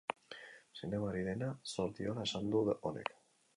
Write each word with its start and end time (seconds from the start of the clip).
Zinemari 0.79 1.21
dena 1.27 1.51
zor 1.73 1.95
diola 2.01 2.27
esan 2.31 2.51
du 2.57 2.65
honek. 2.91 3.15